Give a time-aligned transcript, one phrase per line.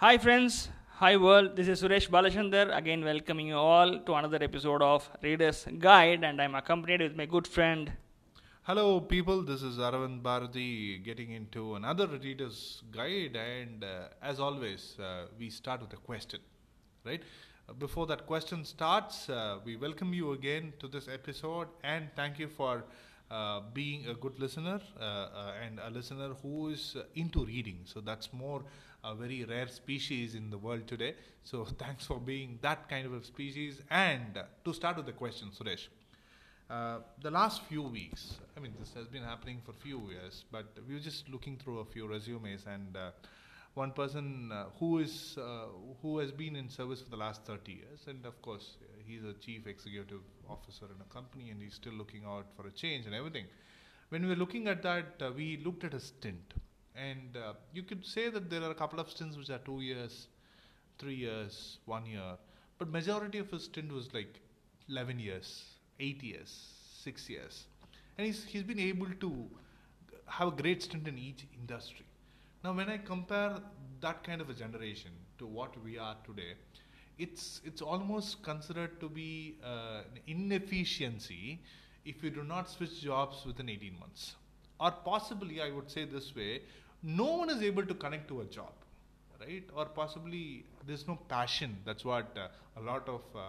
[0.00, 0.68] Hi, friends.
[0.98, 1.56] Hi, world.
[1.56, 6.40] This is Suresh Balachandar again, welcoming you all to another episode of Reader's Guide, and
[6.40, 7.90] I'm accompanied with my good friend.
[8.62, 9.42] Hello, people.
[9.42, 15.50] This is Aravind Bharati getting into another reader's guide, and uh, as always, uh, we
[15.50, 16.38] start with a question,
[17.04, 17.24] right?
[17.68, 22.38] Uh, Before that question starts, uh, we welcome you again to this episode, and thank
[22.38, 22.84] you for
[23.32, 27.80] uh, being a good listener uh, uh, and a listener who is into reading.
[27.84, 28.62] So that's more
[29.04, 31.14] a very rare species in the world today.
[31.44, 33.80] So thanks for being that kind of a species.
[33.90, 35.88] And uh, to start with the question, Suresh.
[36.70, 40.66] Uh, the last few weeks, I mean, this has been happening for few years, but
[40.86, 43.10] we were just looking through a few resumes, and uh,
[43.72, 45.66] one person uh, who is uh,
[46.02, 49.32] who has been in service for the last 30 years, and of course, he's a
[49.34, 53.14] chief executive officer in a company, and he's still looking out for a change and
[53.14, 53.46] everything.
[54.10, 56.52] When we were looking at that, uh, we looked at a stint,
[56.94, 59.80] and uh, you could say that there are a couple of stints which are two
[59.80, 60.28] years,
[60.98, 62.36] three years, one year,
[62.78, 64.40] but majority of his stint was like
[64.88, 65.64] 11 years,
[66.00, 66.72] 8 years,
[67.04, 67.64] 6 years.
[68.16, 69.46] And he's, he's been able to
[70.26, 72.06] have a great stint in each industry.
[72.64, 73.58] Now, when I compare
[74.00, 76.54] that kind of a generation to what we are today,
[77.18, 81.60] it's, it's almost considered to be uh, an inefficiency
[82.04, 84.34] if you do not switch jobs within 18 months.
[84.80, 86.62] Or possibly, I would say this way,
[87.02, 88.72] no one is able to connect to a job
[89.40, 89.64] right?
[89.74, 91.76] Or possibly there's no passion.
[91.84, 92.48] That's what uh,
[92.80, 93.40] a lot of uh,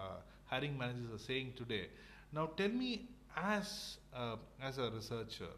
[0.46, 1.86] hiring managers are saying today.
[2.32, 5.52] Now, tell me, as uh, as a researcher,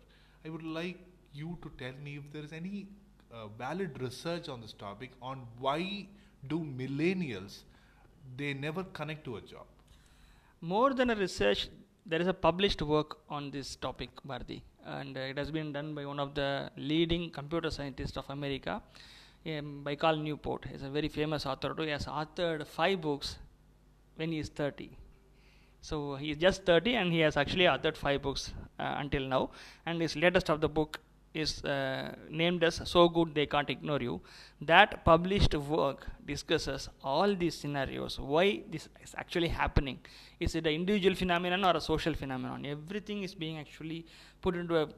[0.44, 0.98] I would like
[1.32, 2.86] you to tell me if there is any
[3.32, 6.06] uh, valid research on this topic on why
[6.48, 7.60] do millennials
[8.36, 9.66] they never connect to a job.
[10.60, 11.68] More than a research,
[12.04, 15.94] there is a published work on this topic, Bharti, and uh, it has been done
[15.94, 18.82] by one of the leading computer scientists of America,
[19.46, 20.66] um, by Cal Newport.
[20.70, 21.74] He's a very famous author.
[21.78, 23.38] He has authored five books
[24.16, 24.90] when he is 30.
[25.80, 29.50] So he is just 30 and he has actually authored five books uh, until now.
[29.86, 31.00] And his latest of the book
[31.34, 34.20] is uh, named as So Good They Can't Ignore You.
[34.60, 39.98] That published work discusses all these scenarios, why this is actually happening.
[40.40, 42.66] Is it an individual phenomenon or a social phenomenon?
[42.66, 44.06] Everything is being actually
[44.40, 44.88] put into a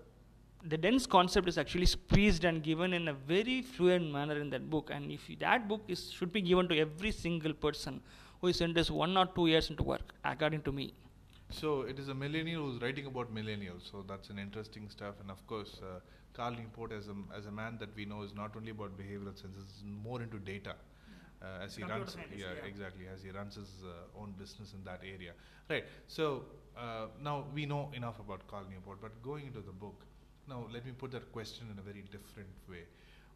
[0.67, 4.71] the dense concept is actually squeezed and given in a very fluent manner in that
[4.71, 8.01] book and if that book is should be given to every single person
[8.41, 10.95] who is in this one or two years into work according to me
[11.51, 13.91] So it is a millennial who's writing about millennials.
[13.91, 15.15] So that's an interesting stuff.
[15.21, 16.01] And of course, uh,
[16.37, 19.39] Cal Newport, as a, as a man that we know, is not only about behavioral
[19.41, 20.75] sciences, is more into data.
[21.43, 22.69] Uh, as he runs, yeah, yeah.
[22.69, 25.33] exactly, as he runs his uh, own business in that area,
[25.69, 25.84] right?
[26.06, 26.45] So
[26.77, 30.05] uh, now we know enough about Cal Newport, but going into the book,
[30.49, 32.84] now let me put that question in a very different way.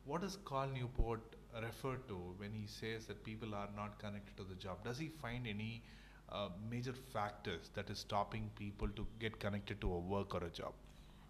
[0.07, 1.21] What does Cal Newport
[1.63, 4.83] refer to when he says that people are not connected to the job?
[4.85, 5.83] Does he find any
[6.31, 10.51] uh, major factors that is stopping people to get connected to a work or a
[10.51, 10.73] job?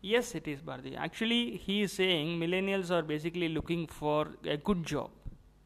[0.01, 0.97] Yes it is Bharti.
[0.97, 5.11] actually he is saying millennials are basically looking for a good job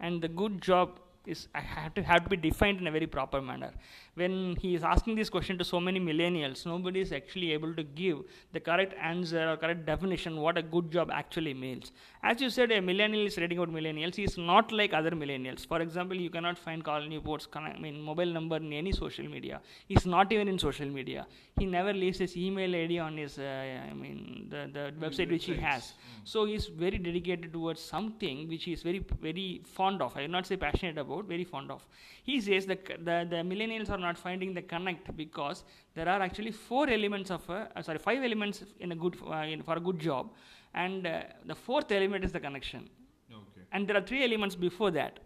[0.00, 3.06] and the good job is I have to have to be defined in a very
[3.06, 3.70] proper manner.
[4.14, 7.82] When he is asking this question to so many millennials, nobody is actually able to
[7.82, 8.18] give
[8.52, 11.92] the correct answer or correct definition what a good job actually means.
[12.22, 14.16] As you said, a millennial is reading about millennials.
[14.16, 15.66] He is not like other millennials.
[15.66, 19.60] For example, you cannot find Cal Newport's I mean, mobile number in any social media.
[19.86, 21.26] He's not even in social media.
[21.58, 25.44] He never leaves his email ID on his uh, I mean the, the website which
[25.44, 25.92] he has.
[26.24, 30.16] So he's very dedicated towards something which he is very very fond of.
[30.16, 31.86] I will not say passionate about, very fond of.
[32.22, 35.64] He says that the, the millennials are not finding the connect because
[35.94, 39.34] there are actually four elements of a, uh, sorry five elements in a good uh,
[39.52, 40.30] in, for a good job,
[40.74, 42.88] and uh, the fourth element is the connection.
[43.30, 43.66] Okay.
[43.72, 45.18] And there are three elements before that.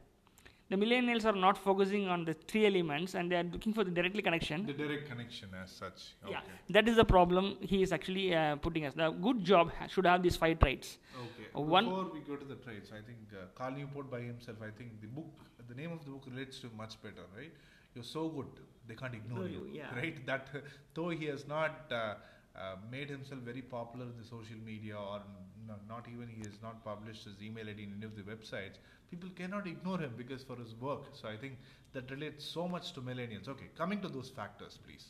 [0.69, 3.91] The millennials are not focusing on the three elements and they are looking for the
[3.91, 4.67] directly connection.
[4.67, 6.15] The direct connection as such.
[6.25, 6.33] Okay.
[6.33, 6.41] Yeah,
[6.71, 8.95] that is the problem he is actually uh, putting us.
[8.95, 10.99] The good job should have these five traits.
[11.17, 11.47] Okay.
[11.57, 14.57] Uh, one- Before we go to the traits, I think uh, Cal Newport by himself,
[14.61, 15.31] I think the book,
[15.69, 17.53] the name of the book relates to much better, right?
[17.95, 18.49] You're so good,
[18.89, 19.95] they can't ignore Ignore you, you, yeah.
[19.97, 20.27] right?
[20.27, 20.49] That
[20.95, 22.15] though he has not uh,
[22.59, 25.23] uh, made himself very popular in the social media, or
[25.67, 28.79] no, not even he has not published his email ID in any of the websites,
[29.11, 31.05] people cannot ignore him because for his work.
[31.13, 31.59] So I think
[31.93, 33.49] that relates so much to millennials.
[33.49, 35.07] Okay, coming to those factors, please.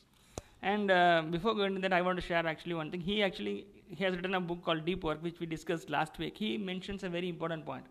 [0.63, 3.01] And uh, before going to that, I want to share actually one thing.
[3.01, 6.37] He actually he has written a book called Deep Work, which we discussed last week.
[6.37, 7.85] He mentions a very important point.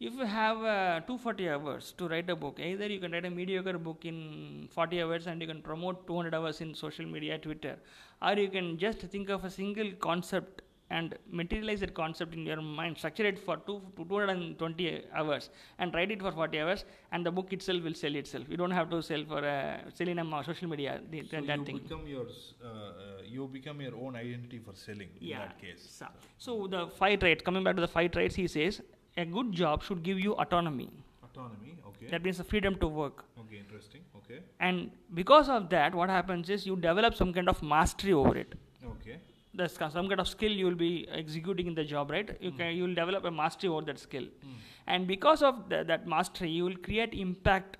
[0.00, 3.30] If you have uh, 240 hours to write a book, either you can write a
[3.30, 7.76] mediocre book in 40 hours and you can promote 200 hours in social media, Twitter,
[8.20, 10.62] or you can just think of a single concept
[10.96, 16.10] and materialize that concept in your mind, structure it for two, 220 hours, and write
[16.16, 18.44] it for 40 hours, and the book itself will sell itself.
[18.54, 21.00] You don't have to sell for uh, selling on social media.
[21.10, 21.78] The, So that you thing.
[21.78, 25.38] become your uh, uh, you become your own identity for selling in yeah.
[25.44, 25.86] that case.
[25.98, 26.06] So,
[26.46, 27.42] so the five traits.
[27.50, 28.80] Coming back to the five traits, he says
[29.16, 30.90] a good job should give you autonomy.
[31.28, 32.06] Autonomy, okay.
[32.14, 33.24] That means the freedom to work.
[33.42, 34.02] okay, interesting.
[34.20, 34.40] Okay.
[34.60, 34.90] And
[35.22, 38.54] because of that, what happens is you develop some kind of mastery over it.
[38.94, 39.16] Okay.
[39.56, 42.36] Some kind of skill you will be executing in the job, right?
[42.40, 42.56] You hmm.
[42.56, 44.52] can you will develop a mastery over that skill, hmm.
[44.86, 47.76] and because of the, that mastery, you will create impact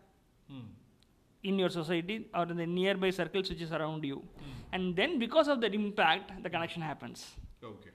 [0.48, 0.60] Hmm.
[1.42, 4.50] in your society or in the nearby circles which is around you, hmm.
[4.72, 7.24] and then because of that impact, the connection happens.
[7.64, 7.90] Okay.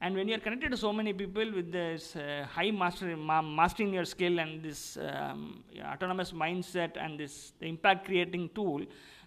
[0.00, 3.40] And when you are connected to so many people with this uh, high master, ma-
[3.42, 8.82] mastering your skill and this um, yeah, autonomous mindset and this the impact creating tool,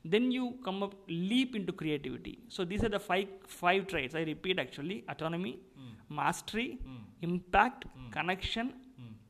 [0.06, 2.40] then you come up leap into creativity.
[2.50, 4.14] So these are the five five traits.
[4.14, 6.16] I repeat actually: autonomy, hmm.
[6.16, 6.98] mastery, hmm.
[7.22, 8.12] impact, hmm.
[8.12, 8.74] connection,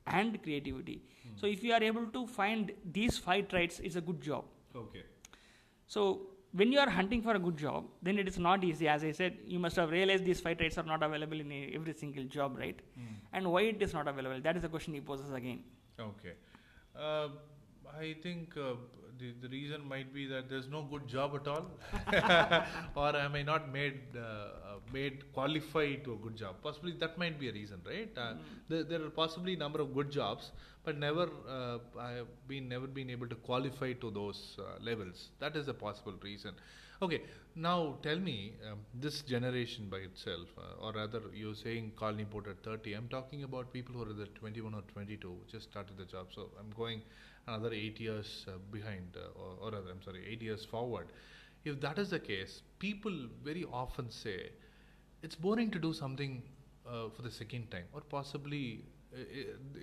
[0.08, 1.02] and creativity.
[1.40, 4.44] So if you are able to find these five traits, it's a good job.
[4.76, 5.04] Okay.
[5.88, 8.88] So when you are hunting for a good job, then it is not easy.
[8.88, 11.72] As I said, you must have realized these five traits are not available in a-
[11.76, 12.80] every single job, right?
[13.34, 14.40] And why it is not available?
[14.42, 15.64] That is the question he poses again.
[16.00, 16.34] Okay.
[16.96, 17.30] Uh,
[18.00, 18.74] I think uh,
[19.20, 21.66] the, the reason might be that there's no good job at all,
[22.96, 26.56] or am I not made uh, uh, made qualified to a good job?
[26.64, 28.10] Possibly that might be a reason, right?
[28.18, 28.34] Uh,
[28.70, 30.52] there, there are possibly number of good jobs,
[30.84, 35.30] but never uh, I have been never been able to qualify to those uh, levels.
[35.40, 36.54] That is a possible reason.
[37.02, 37.22] Okay,
[37.56, 42.48] now tell me um, this generation by itself, uh, or rather, you're saying Cal Newport
[42.48, 42.94] at 30.
[42.94, 46.28] I'm talking about people who are either 21 or 22, just started the job.
[46.36, 47.02] So I'm going
[47.50, 51.08] another eight years uh, behind, uh, or, or rather, I'm sorry, eight years forward.
[51.66, 54.38] If that is the case, people very often say
[55.24, 56.42] it's boring to do something
[56.88, 58.64] uh, for the second time, or possibly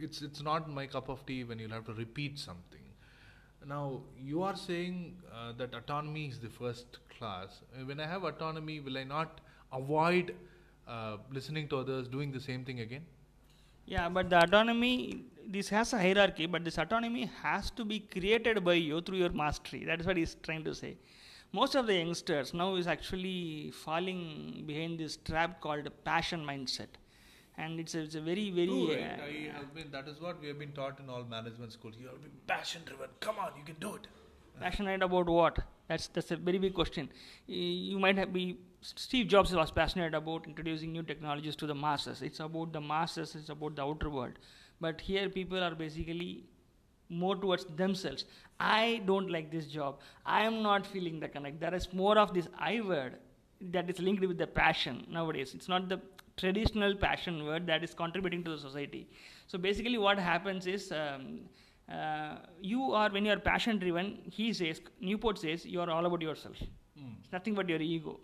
[0.07, 2.85] it's it's not my cup of tea when you'll have to repeat something.
[3.67, 7.61] Now, you are saying uh, that autonomy is the first class.
[7.85, 9.41] When I have autonomy, will I not
[9.73, 10.35] avoid
[10.87, 13.05] uh, listening to others, doing the same thing again?
[13.87, 18.65] Yeah, but the autonomy, this has a hierarchy, but this autonomy has to be created
[18.65, 19.85] by you through your mastery.
[19.85, 20.97] That is what he's trying to say.
[21.53, 26.89] Most of the youngsters now is actually falling behind this trap called passion mindset.
[27.57, 28.67] And it's a, it's a very, very.
[28.67, 29.19] True, right?
[29.19, 31.95] uh, I have been, that is what we have been taught in all management schools.
[31.99, 33.09] You have to be passion driven.
[33.21, 34.07] Come on, you can do it.
[34.61, 35.59] passionate about what?
[35.89, 37.09] That's that's a very big question.
[37.47, 38.59] You might have be
[38.95, 42.23] Steve Jobs was passionate about introducing new technologies to the masses.
[42.23, 43.35] It's about the masses.
[43.35, 44.39] It's about the outer world.
[44.81, 46.45] But here people are basically
[47.09, 48.25] more towards themselves.
[48.61, 50.01] I don't like this job.
[50.25, 51.61] I am not feeling the connect.
[51.61, 53.17] There is more of this I word
[53.61, 55.55] that is linked with the passion nowadays.
[55.55, 56.01] It's not the
[56.37, 59.09] traditional passion word that is contributing to the society.
[59.47, 61.41] So basically, what happens is um,
[61.91, 64.19] uh, you are when you are passion driven.
[64.31, 66.57] He says Newport says you are all about yourself.
[67.27, 68.21] It's nothing but your ego.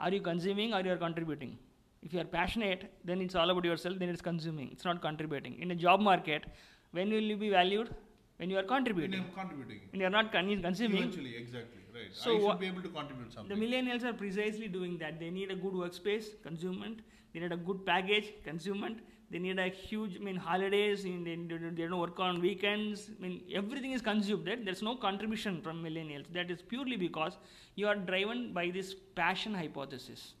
[0.00, 1.58] Are you consuming or you are contributing?
[2.02, 3.98] If you are passionate, then it's all about yourself.
[3.98, 4.70] Then it's consuming.
[4.72, 5.58] It's not contributing.
[5.60, 6.44] In a job market,
[6.92, 7.94] when will you be valued?
[8.38, 9.20] When you are When contributing.
[9.20, 9.80] I'm contributing.
[9.90, 11.02] When you are not con- consuming.
[11.02, 12.08] Eventually, exactly, right.
[12.12, 13.54] So I should be able to contribute something.
[13.54, 15.20] The millennials are precisely doing that.
[15.20, 17.00] They need a good workspace, consumment.
[17.34, 19.00] They need a good package, consumment.
[19.30, 21.04] They need a huge, I mean, holidays.
[21.04, 23.10] I mean, they, they, they don't work on weekends.
[23.16, 24.46] I mean, everything is consumed.
[24.46, 24.64] Right?
[24.64, 26.24] There's no contribution from millennials.
[26.32, 27.36] That is purely because
[27.76, 30.34] you are driven by this passion hypothesis.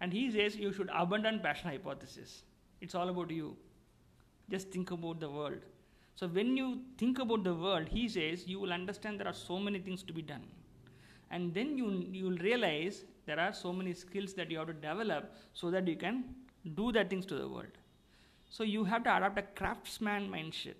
[0.00, 2.42] And he says you should abandon passion hypothesis.
[2.80, 3.56] It's all about you.
[4.50, 5.60] Just think about the world.
[6.16, 9.58] So when you think about the world, he says you will understand there are so
[9.58, 10.42] many things to be done.
[11.30, 14.74] And then you you will realize there are so many skills that you have to
[14.74, 16.24] develop so that you can
[16.74, 17.78] do that things to the world.
[18.50, 20.74] So you have to adopt a craftsman mindset,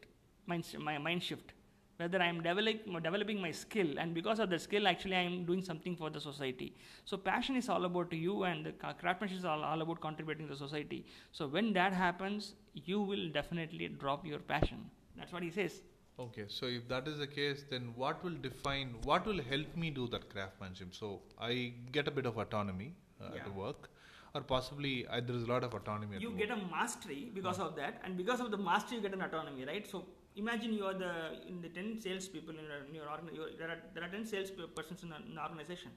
[0.46, 1.52] mind, my mind shift.
[1.96, 5.44] Whether I am develop, developing my skill, and because of the skill, actually I am
[5.44, 6.74] doing something for the society.
[7.04, 10.54] So passion is all about you, and the craftsmanship is all, all about contributing to
[10.54, 11.04] the society.
[11.30, 14.90] So when that happens, you will definitely drop your passion.
[15.16, 15.82] That's what he says.
[16.18, 19.90] Okay, so if that is the case, then what will define, what will help me
[19.90, 20.94] do that craftsmanship?
[20.94, 23.44] So I get a bit of autonomy uh, Yeah.
[23.44, 23.88] to work,
[24.34, 26.18] or possibly I, there is a lot of autonomy.
[26.18, 29.22] you get a mastery because of that and because of the mastery you get an
[29.22, 29.86] autonomy right?
[29.90, 30.04] So
[30.36, 31.12] imagine you are the
[31.48, 34.50] in the 10 salespeople in, a- in your your, there, are, there are 10 sales
[34.50, 35.90] pe- persons in an organization.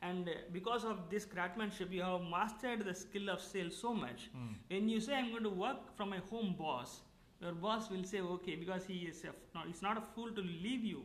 [0.00, 4.30] And uh, because of this craftsmanship you have mastered the skill of sales so much.
[4.36, 4.54] Hmm.
[4.70, 7.00] When you say i'm going to work from my home boss
[7.42, 10.42] your boss will say okay because he is a, no, he's not a fool to
[10.66, 11.02] leave you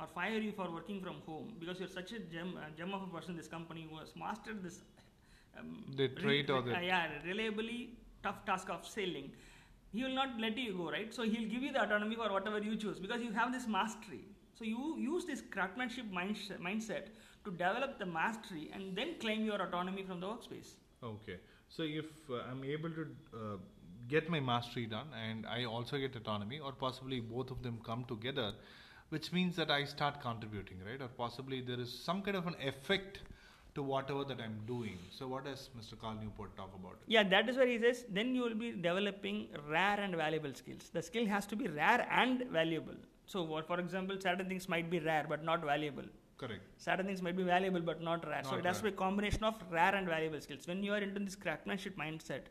[0.00, 3.02] or fire you for working from home because you're such a gem, a gem of
[3.02, 4.78] a person in this company who has mastered this
[5.58, 9.32] um, The trait or the- uh, yeah, reliably tough task of sailing,
[9.92, 11.12] he will not let you go, right?
[11.14, 14.24] So he'll give you the autonomy for whatever you choose because you have this mastery.
[14.54, 17.08] So you use this craftsmanship mindset, mindset
[17.44, 20.74] to develop the mastery and then claim your autonomy from the workspace.
[21.02, 21.38] Okay.
[21.68, 23.56] So if uh, I'm able to uh,
[24.08, 28.04] get my mastery done and I also get autonomy, or possibly both of them come
[28.04, 28.52] together,
[29.10, 31.00] which means that I start contributing, right?
[31.00, 33.20] Or possibly there is some kind of an effect
[33.74, 34.98] to whatever that I'm doing.
[35.10, 36.00] So what does Mr.
[36.00, 36.98] Cal Newport talk about?
[37.06, 40.90] Yeah, that is where he says then you will be developing rare and valuable skills.
[40.92, 42.94] The skill has to be rare and valuable.
[43.26, 46.04] So, what, for example, certain things might be rare but not valuable.
[46.36, 46.62] Correct.
[46.76, 48.42] Certain things might be valuable but not rare.
[48.44, 50.66] so, it has to be a combination of rare and valuable skills.
[50.66, 52.42] When you are into this craftsmanship mindset,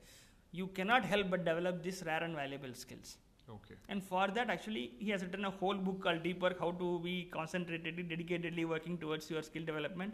[0.52, 3.18] you cannot help but develop these rare and valuable skills.
[3.50, 3.76] Okay.
[3.90, 7.00] And for that, actually, he has written a whole book called Deep Work How to
[7.00, 10.14] Be Concentratedly, Dedicatedly Working Towards Your Skill Development.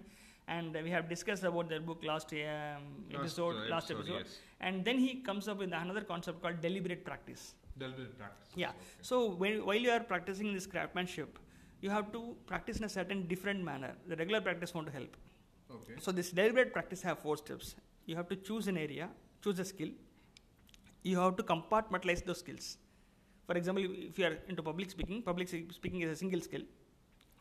[0.55, 4.19] And we have discussed about that book last um, episode, uh, last episode.
[4.19, 4.39] yes.
[4.59, 7.53] And then he comes up with another concept called deliberate practice.
[7.77, 8.47] Deliberate practice.
[8.55, 8.69] Yeah.
[8.69, 8.77] Okay.
[9.01, 11.37] So when, while you are practicing this craftsmanship,
[11.81, 13.93] you have to practice in a certain different manner.
[14.07, 15.15] The regular practice won't help.
[15.71, 15.93] Okay.
[15.99, 17.75] So this deliberate practice have four steps.
[18.07, 19.09] You have to choose an area,
[19.43, 19.89] choose a skill.
[21.03, 22.77] You have to compartmentalize those skills.
[23.45, 26.61] For example, if you are into public speaking, public speaking is a single skill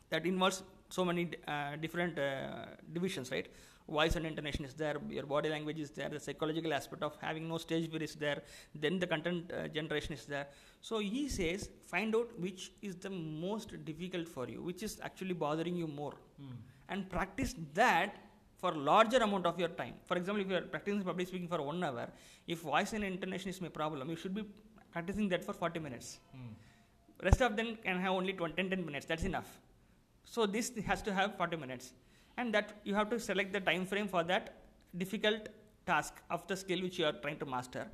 [0.09, 3.47] that involves so many uh, different uh, divisions, right?
[3.87, 7.47] Voice and intonation is there, your body language is there, the psychological aspect of having
[7.49, 8.41] no stage fear is there,
[8.75, 10.45] then the content uh, generation is there.
[10.81, 15.33] So he says, find out which is the most difficult for you, which is actually
[15.33, 16.55] bothering you more, Hmm.
[16.89, 18.15] and practice that
[18.61, 19.95] for larger amount of your time.
[20.05, 22.07] For example, if you are practicing public speaking for one hour,
[22.47, 24.43] if voice and intonation is my problem, you should be
[24.91, 26.19] practicing that for 40 minutes.
[26.31, 26.51] Hmm.
[27.23, 29.05] Rest of them can have only 20, 10, 10 minutes.
[29.05, 29.49] That's enough.
[30.29, 31.93] So this has to have 40 minutes,
[32.37, 34.53] and that you have to select the time frame for that
[34.97, 35.49] difficult
[35.87, 37.87] task of the skill which you are trying to master.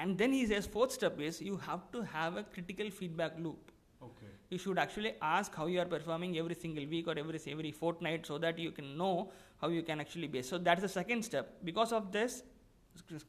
[0.00, 3.70] And then he says fourth step is you have to have a critical feedback loop.
[4.02, 4.32] Okay.
[4.50, 8.26] You should actually ask how you are performing every single week or every every fortnight
[8.26, 10.48] so that you can know how you can actually base.
[10.48, 11.54] So that's the second step.
[11.64, 12.42] Because of this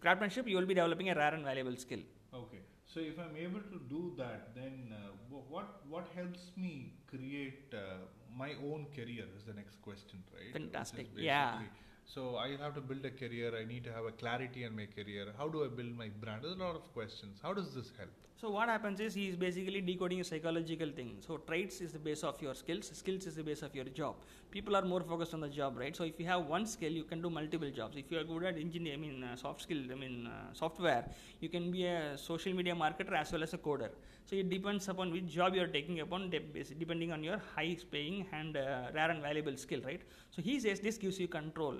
[0.02, 2.00] craftsmanship, you will be developing a rare and valuable skill.
[2.34, 2.62] Okay.
[2.86, 7.98] So if I'm able to do that, then uh, what what helps me create uh,
[8.38, 10.54] my own career is the next question, right?
[10.54, 11.08] Fantastic.
[11.16, 11.60] Yeah.
[12.06, 13.52] So I have to build a career.
[13.60, 15.26] I need to have a clarity in my career.
[15.38, 16.44] How do I build my brand?
[16.44, 17.40] There's a lot of questions.
[17.44, 18.10] How does this help?
[18.40, 21.18] So what happens is he is basically decoding a psychological thing.
[21.26, 22.92] So traits is the base of your skills.
[22.94, 24.16] Skills is the base of your job.
[24.52, 25.96] People are more focused on the job, right?
[25.96, 27.98] So if you have one skill, you can do multiple jobs.
[27.98, 31.10] If you are good at engineer, I mean uh, soft skill, I mean uh, software,
[31.42, 33.90] you can be a social media marketer as well as a coder.
[34.30, 38.26] So it depends upon which job you are taking upon, depending on your high paying
[38.34, 40.02] and uh, rare and valuable skill, right?
[40.32, 41.78] So he says this gives you control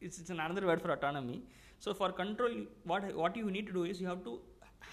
[0.00, 1.42] it's, it's another word for autonomy.
[1.78, 2.52] So for control,
[2.84, 4.40] what what you need to do is you have to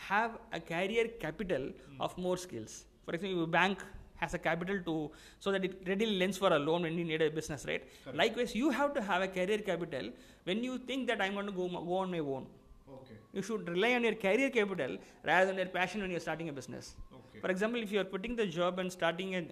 [0.07, 2.85] have a career capital of more skills.
[3.05, 3.83] For example, a bank
[4.15, 7.21] has a capital to so that it readily lends for a loan when you need
[7.21, 7.83] a business, right?
[8.03, 8.17] Correct.
[8.17, 10.09] Likewise, you have to have a career capital
[10.43, 12.47] when you think that I'm going to go, go on my own.
[13.33, 16.53] You should rely on your career capital rather than your passion when you're starting a
[16.53, 16.95] business.
[17.11, 17.39] Okay.
[17.41, 19.47] For example, if you are quitting the job and starting a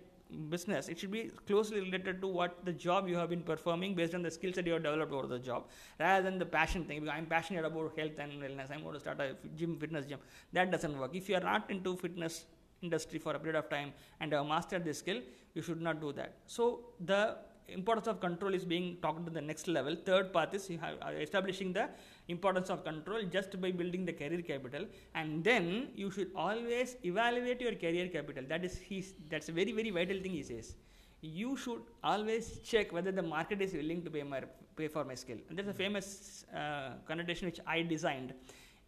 [0.50, 4.13] business, it should be closely related to what the job you have been performing based
[4.13, 5.67] on the skills that you have developed over the job,
[6.00, 7.01] rather than the passion thing.
[7.01, 8.71] Because I'm passionate about health and wellness.
[8.71, 10.19] I'm going to start a gym, fitness gym.
[10.53, 11.15] That doesn't work.
[11.15, 12.45] If you are not into fitness
[12.81, 15.21] industry for a period of time and have mastered this skill,
[15.53, 16.35] you should not do that.
[16.45, 17.38] So the
[17.68, 19.96] importance of control is being talked to the next level.
[20.06, 21.89] Third path is uh, establishing the
[22.27, 27.62] importance of control just by building the career capital, and then you should always evaluate
[27.62, 28.44] your career capital.
[28.48, 29.13] That is his.
[29.30, 30.75] That's a very very vital thing he says.
[31.22, 34.41] You should always check whether the market is willing to pay my
[34.75, 35.38] pay for my skill.
[35.50, 38.34] And there's a famous uh, connotation which I designed.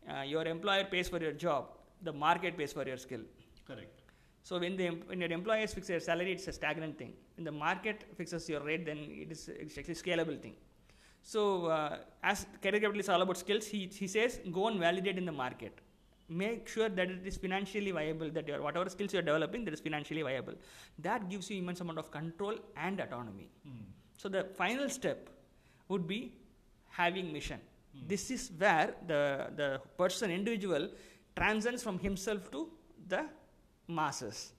[0.09, 1.77] Uh, your employer pays for your job.
[2.01, 3.21] The market pays for your skill.
[3.65, 4.02] Correct.
[4.47, 7.13] So when the when your employers fix their salary, it's a stagnant thing.
[7.35, 10.55] When the market fixes your rate, then it is it's actually scalable thing.
[11.21, 15.17] So uh, as career capital is all about skills, he, he says go and validate
[15.17, 15.79] in the market.
[16.27, 18.29] Make sure that it is financially viable.
[18.31, 20.55] That your whatever skills you are developing, that is financially viable.
[20.99, 23.49] That gives you immense amount of control and autonomy.
[23.65, 23.85] Hmm.
[24.17, 25.29] So the final step
[25.87, 26.33] would be
[26.89, 27.61] having mission.
[27.95, 28.07] Hmm.
[28.07, 29.21] This is where the
[29.55, 30.89] the person individual
[31.37, 32.69] transcends from himself to
[33.07, 33.25] the
[33.87, 34.53] masses.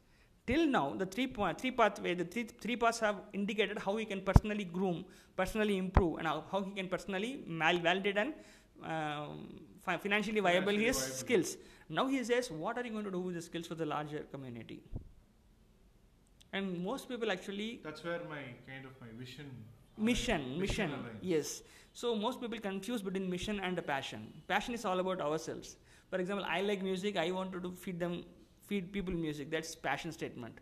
[0.47, 4.05] Till now, the three point, three pathway, the three, three paths have indicated how he
[4.05, 5.05] can personally groom,
[5.37, 8.35] personally improve, and how, how he can personally mal- validate and
[8.83, 9.49] um,
[9.83, 11.17] fi- financially viable Financially his viable.
[11.17, 11.57] skills.
[11.89, 14.21] Now he says, what are you going to do with the skills for the larger
[14.31, 14.83] community?
[16.53, 19.47] And most people actually That's where my kind of my vision
[19.97, 21.63] mission Mission mission yes
[21.93, 25.77] so most people confuse between mission and passion passion is all about ourselves
[26.11, 28.25] for example i like music i want to do, feed them
[28.67, 29.51] feed people music.
[29.51, 30.59] That's passion statement.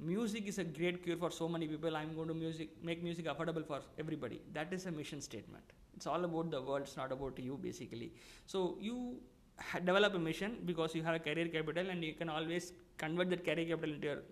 [0.00, 1.96] Music is a great cure for so many people.
[1.96, 4.40] I'm going to music make music affordable for everybody.
[4.52, 5.64] That is a mission statement.
[5.96, 6.82] It's all about the world.
[6.82, 8.12] It's not about you basically.
[8.46, 9.18] So you
[9.84, 13.44] develop a mission because you have a career capital and you can always convert that
[13.44, 14.22] career capital into your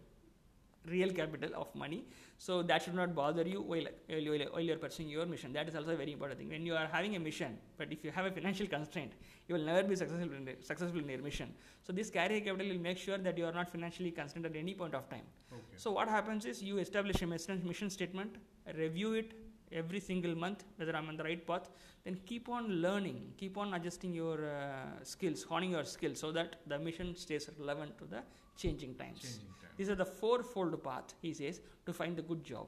[0.88, 2.04] real capital of money.
[2.38, 5.52] So that should not bother you while, while, while, you're pursuing your mission.
[5.52, 6.48] That is also a very important thing.
[6.50, 9.12] When you are having a mission but if you have a financial constraint
[9.48, 11.54] you will never be successful in, the- successful in your mission.
[11.82, 14.74] So this career capital will make sure that you are not financially constrained at any
[14.74, 15.26] point of time.
[15.52, 15.62] Okay.
[15.76, 18.36] so what happens is you establish a mission statement,
[18.76, 19.32] review it
[19.72, 21.68] every single month whether I'm on the right path.
[22.04, 26.56] Then keep on learning, keep on adjusting your uh, skills, honing your skills, so that
[26.66, 28.22] the mission stays relevant to the
[28.56, 29.20] changing times.
[29.20, 29.70] Changing time.
[29.76, 32.66] These are the fourfold path, he says, to find the good job.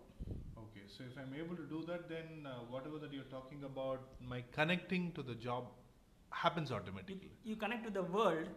[0.59, 4.00] Okay, so if I'm able to do that, then uh, whatever that you're talking about,
[4.21, 5.69] my connecting to the job
[6.31, 7.31] happens automatically.
[7.45, 8.49] you connect to the world,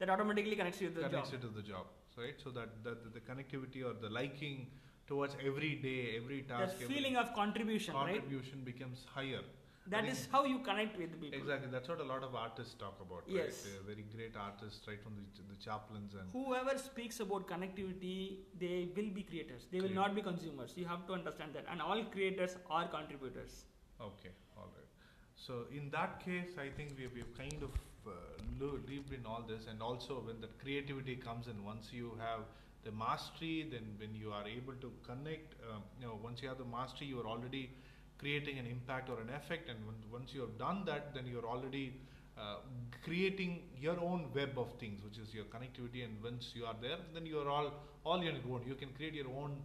[0.00, 1.42] that automatically connects you to the Connects job.
[1.42, 1.86] you to the job,
[2.16, 2.34] right?
[2.42, 4.66] So that, that the connectivity or the liking
[5.10, 8.14] towards every day, every task, every feeling of contribution, right?
[8.14, 9.40] contribution becomes higher.
[9.86, 11.38] That is how you connect with people.
[11.38, 13.24] Exactly, that's what a lot of artists talk about.
[13.26, 13.64] Yes.
[13.66, 13.86] right?
[13.88, 19.10] Very great artists, right from the, the Chaplins and whoever speaks about connectivity they will
[19.16, 22.04] be creators they will Create- not be consumers you have to understand that and all
[22.14, 23.64] creators are contributors
[24.00, 24.88] Okay, all right.
[25.34, 27.74] So in that case, I think we we've kind of
[28.06, 28.12] uh,
[28.60, 32.46] lived in all this, and also when that creativity comes in, once you have
[32.84, 36.58] the mastery, then when you are able to connect, um, you know, once you have
[36.58, 37.70] the mastery, you are already
[38.18, 41.46] creating an impact or an effect, and when, once you have done that, then you're
[41.46, 41.94] already
[42.38, 42.56] uh,
[43.04, 46.04] creating your own web of things, which is your connectivity.
[46.04, 47.72] And once you are there, then you are all
[48.04, 48.62] all your own.
[48.66, 49.58] You can create your own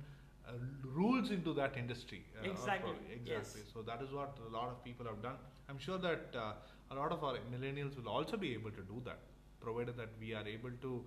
[0.48, 0.52] uh,
[0.84, 2.24] rules into that industry.
[2.42, 3.62] uh, Exactly, exactly.
[3.64, 3.74] yes.
[3.74, 5.36] So that is what a lot of people have done.
[5.70, 6.54] I'm sure that uh,
[6.92, 9.20] a lot of our millennials will also be able to do that,
[9.62, 11.04] provided that we are able to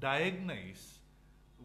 [0.00, 0.98] diagnose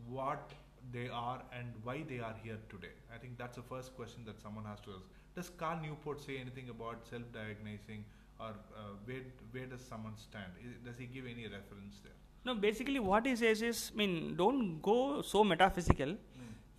[0.08, 0.52] what
[0.94, 2.94] they are and why they are here today.
[3.14, 5.06] I think that's the first question that someone has to ask.
[5.36, 8.04] Does Cal Newport say anything about self-diagnosing,
[8.40, 10.52] or uh, where where does someone stand?
[10.64, 12.18] I- Does he give any reference there?
[12.50, 14.94] no basically what he says is i mean don't go
[15.32, 16.14] so metaphysical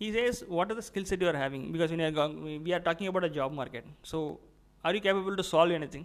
[0.01, 2.31] he says what are the skills that you are having because when you are
[2.65, 4.19] we are talking about a job market so
[4.83, 6.03] are you capable to solve anything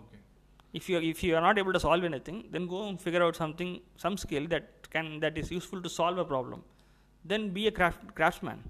[0.00, 0.20] Okay.
[0.80, 3.36] if you if you are not able to solve anything then go and figure out
[3.42, 3.72] something
[4.04, 6.62] some skill that can that is useful to solve a problem
[7.24, 8.62] then be a craft, craftsman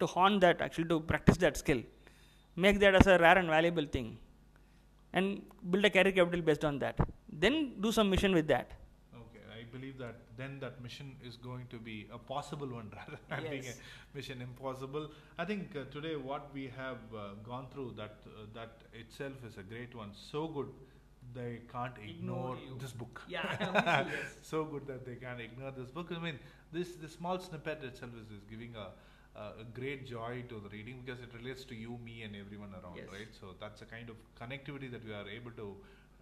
[0.00, 1.82] to hone that actually to practice that skill
[2.56, 4.16] make that as a rare and valuable thing
[5.12, 6.96] and build a career capital based on that
[7.44, 8.72] then do some mission with that
[9.22, 13.18] Okay, I believe that then that mission is going to be a possible one rather
[13.28, 15.10] than being a mission impossible.
[15.38, 19.58] I think uh, today what we have uh, gone through that uh, that itself is
[19.58, 20.10] a great one.
[20.14, 20.68] So good
[21.34, 23.22] they can't ignore, Ignore this book.
[23.28, 23.56] Yeah,
[24.08, 24.36] yes.
[24.42, 26.12] so good that they can't ignore this book.
[26.14, 26.38] I mean,
[26.72, 28.88] this this small snippet itself is, is giving a,
[29.38, 32.74] a a great joy to the reading because it relates to you, me, and everyone
[32.80, 33.08] around, Yes.
[33.12, 33.28] right?
[33.40, 35.76] So that's a kind of connectivity that we are able to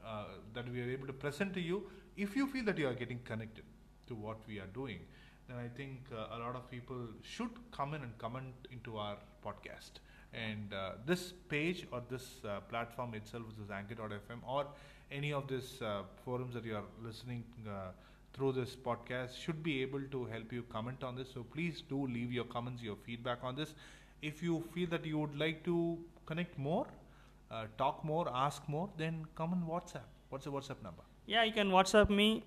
[0.04, 1.82] uh, that we are able to present to you.
[2.16, 3.64] If you feel that you are getting connected
[4.08, 5.00] to what we are doing,
[5.48, 9.16] then I think uh, a lot of people should come in and comment into our
[9.44, 10.00] podcast.
[10.32, 14.66] And uh, this page or this uh, platform itself, which is Anchor.fm, or
[15.10, 17.90] any of these uh, forums that you are listening uh,
[18.32, 21.28] through this podcast, should be able to help you comment on this.
[21.32, 23.74] So please do leave your comments, your feedback on this.
[24.22, 26.86] If you feel that you would like to connect more,
[27.50, 30.08] uh, talk more, ask more, then come on WhatsApp.
[30.28, 31.02] What's the WhatsApp number?
[31.26, 32.42] yeah you can whatsapp me